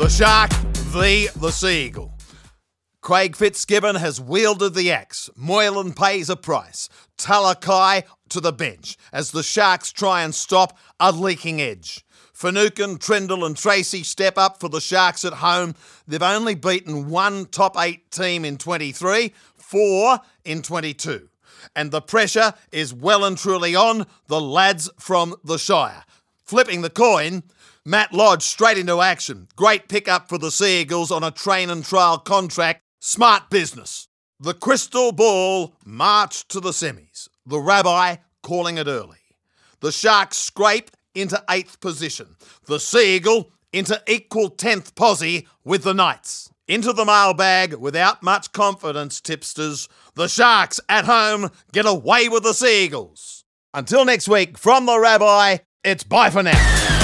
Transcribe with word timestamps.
The 0.00 0.08
Shark 0.08 0.50
v. 0.94 1.28
the 1.36 1.50
Seagull. 1.50 2.16
Craig 3.02 3.36
Fitzgibbon 3.36 3.96
has 3.96 4.18
wielded 4.18 4.72
the 4.72 4.90
axe. 4.90 5.28
Moylan 5.36 5.92
pays 5.92 6.30
a 6.30 6.36
price. 6.36 6.88
Talakai 7.18 8.04
to 8.30 8.40
the 8.40 8.50
bench 8.50 8.96
as 9.12 9.30
the 9.30 9.42
Sharks 9.42 9.92
try 9.92 10.22
and 10.22 10.34
stop 10.34 10.78
a 10.98 11.12
leaking 11.12 11.60
edge. 11.60 12.02
Finucane, 12.32 12.96
Trindall, 12.96 13.44
and 13.44 13.54
Tracey 13.54 14.02
step 14.02 14.38
up 14.38 14.58
for 14.58 14.70
the 14.70 14.80
Sharks 14.80 15.22
at 15.26 15.34
home. 15.34 15.74
They've 16.08 16.22
only 16.22 16.54
beaten 16.54 17.10
one 17.10 17.44
top 17.44 17.76
eight 17.78 18.10
team 18.10 18.46
in 18.46 18.56
23, 18.56 19.34
four 19.58 20.18
in 20.46 20.62
22. 20.62 21.28
And 21.76 21.90
the 21.90 22.00
pressure 22.00 22.54
is 22.72 22.94
well 22.94 23.22
and 23.22 23.36
truly 23.36 23.76
on 23.76 24.06
the 24.28 24.40
lads 24.40 24.88
from 24.98 25.34
the 25.44 25.58
Shire. 25.58 26.04
Flipping 26.42 26.80
the 26.80 26.88
coin, 26.88 27.42
Matt 27.90 28.12
Lodge 28.12 28.44
straight 28.44 28.78
into 28.78 29.00
action. 29.00 29.48
Great 29.56 29.88
pickup 29.88 30.28
for 30.28 30.38
the 30.38 30.52
Sea 30.52 30.82
Eagles 30.82 31.10
on 31.10 31.24
a 31.24 31.32
train 31.32 31.70
and 31.70 31.84
trial 31.84 32.18
contract. 32.18 32.82
Smart 33.00 33.50
business. 33.50 34.06
The 34.38 34.54
crystal 34.54 35.10
ball 35.10 35.74
marched 35.84 36.50
to 36.50 36.60
the 36.60 36.70
semis. 36.70 37.28
The 37.44 37.58
rabbi 37.58 38.18
calling 38.44 38.78
it 38.78 38.86
early. 38.86 39.18
The 39.80 39.90
Sharks 39.90 40.36
scrape 40.36 40.92
into 41.16 41.42
eighth 41.50 41.80
position. 41.80 42.36
The 42.66 42.78
Sea 42.78 43.16
Eagle 43.16 43.50
into 43.72 44.00
equal 44.06 44.52
10th 44.52 44.94
posse 44.94 45.48
with 45.64 45.82
the 45.82 45.92
Knights. 45.92 46.48
Into 46.68 46.92
the 46.92 47.04
mailbag 47.04 47.74
without 47.74 48.22
much 48.22 48.52
confidence, 48.52 49.20
tipsters. 49.20 49.88
The 50.14 50.28
Sharks 50.28 50.78
at 50.88 51.06
home 51.06 51.50
get 51.72 51.86
away 51.86 52.28
with 52.28 52.44
the 52.44 52.54
Sea 52.54 52.84
Eagles. 52.84 53.42
Until 53.74 54.04
next 54.04 54.28
week, 54.28 54.58
from 54.58 54.86
the 54.86 55.00
rabbi, 55.00 55.56
it's 55.82 56.04
bye 56.04 56.30
for 56.30 56.44
now. 56.44 56.99